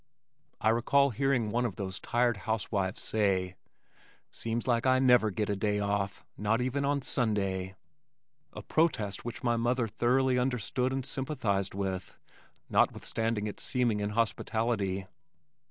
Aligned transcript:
I 0.59 0.69
recall 0.69 1.11
hearing 1.11 1.51
one 1.51 1.63
of 1.63 1.75
the 1.75 1.87
tired 2.01 2.37
house 2.37 2.71
wives 2.71 3.03
say, 3.03 3.55
"Seems 4.31 4.65
like 4.65 4.87
I 4.87 4.97
never 4.97 5.29
get 5.29 5.47
a 5.47 5.55
day 5.55 5.79
off, 5.79 6.25
not 6.35 6.59
even 6.59 6.83
on 6.83 7.03
Sunday," 7.03 7.75
a 8.51 8.63
protest 8.63 9.23
which 9.23 9.43
my 9.43 9.57
mother 9.57 9.87
thoroughly 9.87 10.39
understood 10.39 10.91
and 10.91 11.05
sympathized 11.05 11.75
with, 11.75 12.17
notwithstanding 12.67 13.45
its 13.45 13.61
seeming 13.61 13.99
inhospitality. 13.99 15.05